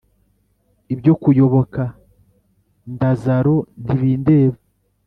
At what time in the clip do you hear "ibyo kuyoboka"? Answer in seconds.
0.93-1.81